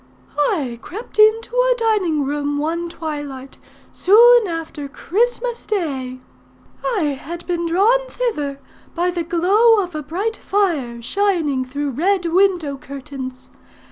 [0.51, 3.59] "I crept into a dining room, one twilight,
[3.93, 6.17] soon after Christmas day.
[6.83, 8.59] I had been drawn thither
[8.95, 13.51] by the glow of a bright fire shining through red window curtains.